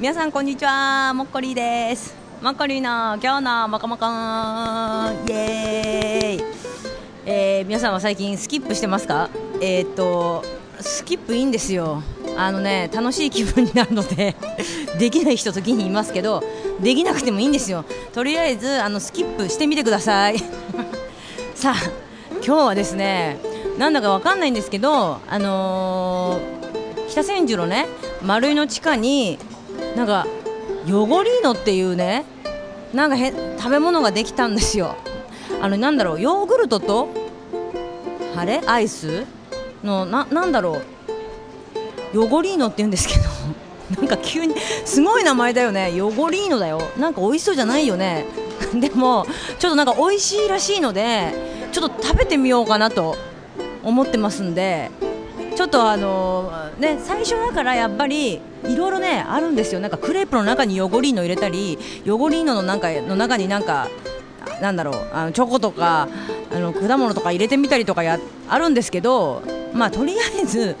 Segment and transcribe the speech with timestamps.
[0.00, 1.12] 皆さんこんにちは。
[1.12, 2.14] もっこりです。
[2.40, 6.44] もっこりの今日のもこもこイエーイ、
[7.26, 9.28] えー、皆さんは最近スキップしてますか？
[9.60, 10.42] えー、っと
[10.80, 12.02] スキップいいんですよ。
[12.34, 14.36] あのね楽しい気分になるので
[14.98, 16.42] できない人時にいますけど
[16.80, 17.84] できなくてもいいんですよ。
[18.14, 20.38] とりあえずあのスキップしてみてください。
[21.54, 21.90] さあ
[22.42, 23.38] 今日はですね
[23.76, 27.86] なんだかわかんないんですけどあのー、北千住のね
[28.22, 29.38] 丸井の地下に
[29.96, 30.26] なんか
[30.86, 32.24] ヨゴリーノっていうね
[32.92, 34.96] なんかへ食べ物ができたんですよ。
[35.60, 37.08] あのなんだろうヨーグルトと
[38.36, 39.26] あれアイス
[39.84, 43.20] のななんだろうヨゴリーノって言うんですけど
[44.00, 44.54] なんか急に
[44.84, 45.94] すごい名前だよね。
[45.94, 46.80] ヨゴリーノだよ。
[46.96, 48.24] なんか美味しそうじゃないよね。
[48.74, 49.26] でも
[49.58, 51.34] ちょっとなんか美味しいらしいので
[51.72, 53.16] ちょっと食べてみようかなと
[53.82, 54.90] 思ってますんで
[55.60, 58.40] ちょっとあのね最初だからやっぱりい
[58.74, 59.80] ろいろねあるんですよ。
[59.82, 63.86] なんかクレープの中にヨゴリーノ入れたりヨゴリーノのなんかの中になんか
[64.62, 66.08] なんだろうあのチョコとか
[66.50, 69.42] あの果物とか入れてみたりとかやあるんですけど
[69.74, 70.76] まあとりあえず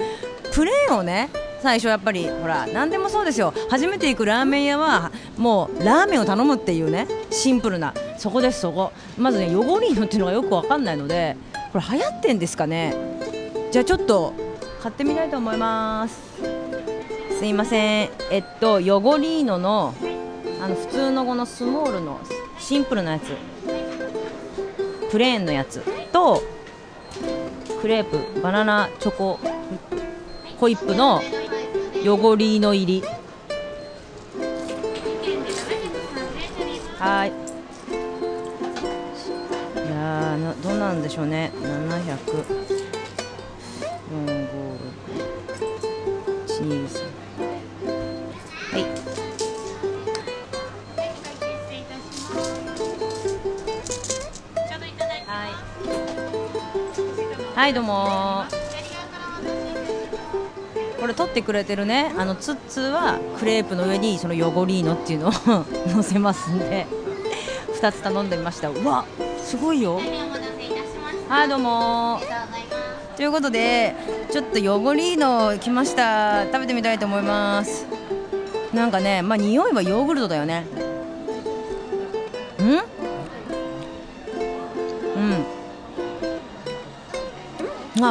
[0.54, 1.28] プレーンをね
[1.60, 3.52] 最初やっぱりほら何でもそうですよ。
[3.68, 8.92] 初めて行くラーメン屋はもうラーメンを頼むっていうねシンプルなそこですそこ。
[9.18, 11.36] まずねヨゴリーノっていうのがよくわかんないので
[11.70, 12.94] これ流行ってんですかね。
[13.70, 14.32] じゃあちょっと
[14.82, 16.18] 買ってみたいと思います。
[17.38, 18.10] すいません。
[18.30, 19.94] えっとヨゴリーノの
[20.62, 22.18] あの普通のこのスモールの
[22.58, 23.36] シンプルなやつ。
[25.10, 25.82] プレーンのやつ。
[26.12, 26.42] と
[27.82, 29.38] クレープバナナチョコ
[30.58, 31.20] ホイップの
[32.02, 33.04] ヨゴリーノ入り。
[36.98, 37.32] はい。
[39.76, 41.52] いやどうなんでしょうね。
[41.62, 42.79] 700
[57.60, 58.44] はいどうも。
[60.98, 62.10] これ取ってくれてるね。
[62.16, 65.32] あのツッツーはクレープの上にそのヨゴリーノっていうのを
[65.94, 66.86] 乗せますんで。
[67.78, 68.70] 2つ頼んでみました。
[68.70, 69.04] うわ
[69.44, 70.00] すごいよ。
[71.28, 72.22] はいどうも。
[73.18, 73.94] ということで
[74.32, 76.46] ちょっとヨゴリーノ来ました。
[76.46, 77.86] 食べてみたいと思います。
[78.72, 80.64] なんかねまあ匂いはヨーグルトだよね。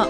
[0.02, 0.08] あ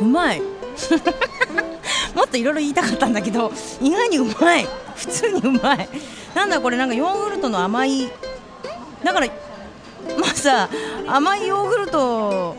[0.00, 0.42] うまい。
[2.14, 4.66] もっといろいろ言いたかったんだけど意外にうまい。
[4.96, 5.88] 普通にうまい。
[6.34, 8.10] なんだこれなんかヨーグルトの甘い。
[9.02, 9.26] だから
[10.18, 10.68] まあさ
[11.06, 12.56] 甘いヨーグルト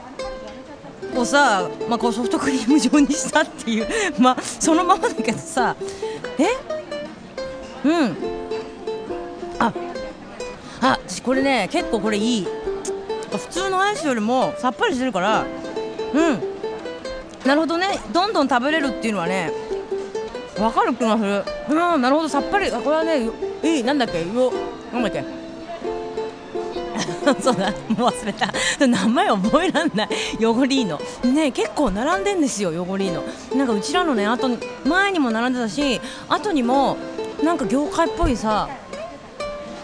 [1.16, 3.88] をさ、まあ、こうソフトクリーム状にしたっていう。
[4.20, 5.76] まあそのままだけどさ
[6.38, 6.48] え？
[7.88, 8.18] うん。
[9.60, 9.74] あ
[10.82, 12.48] あ私これね結構これいい。
[13.32, 15.46] 普通のアイスよりもさっぱりしてるから
[16.14, 16.53] うん。
[17.46, 17.88] なるほどね。
[18.12, 19.52] どんどん食べれるっていうのはね
[20.60, 21.44] わかる気がする。
[21.70, 22.30] うんなるほど。
[22.30, 22.72] さっぱり。
[22.72, 23.30] これはね
[23.64, 23.84] いい。
[23.84, 24.20] なんだっけ？
[24.22, 24.54] よ。
[24.94, 25.24] なんだっけ？
[27.42, 27.72] そうだ。
[27.90, 28.88] もう忘れた。
[28.88, 30.10] 名前覚えらんない。
[30.40, 31.00] ヨゴリーノ。
[31.24, 33.24] ね結構並んでんですよヨゴリーノ。
[33.56, 34.50] なんかうちらのねあと
[34.86, 36.00] 前にも並んでたし
[36.30, 36.98] 後にも
[37.44, 38.70] なんか業界っぽいさ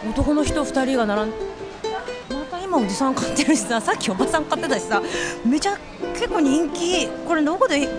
[0.09, 1.37] 男の人2人が並んで
[2.69, 5.01] 今おじさん買ってるしささっきおばさん買ってたしさ
[5.43, 5.75] めちゃ
[6.13, 7.89] 結構人気これどこで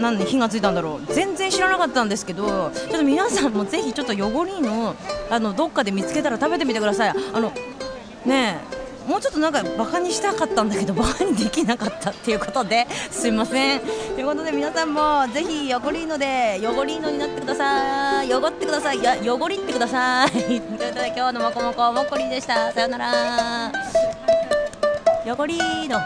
[0.00, 1.12] 何で火がついたんだろう。
[1.12, 4.96] 全然知らなかったんですけどちょっと皆さんもぜひちょっと汚れの
[5.30, 7.10] あのどっかで見つけたら食べてみてください。
[7.10, 7.52] あの
[8.24, 8.58] ね
[9.08, 13.80] もうちょっとなんかバカにしたかったんだけどバカにできなかったっていうことですいません。
[13.80, 18.32] ということで皆さんもぜひヨゴリーノでヨゴリーノになってください。
[18.32, 20.30] 汚ってくださいいや汚りってください。
[20.30, 23.72] ということで今日のもこもこもっこりでしたさよなら
[25.24, 26.00] ヨゴリーノ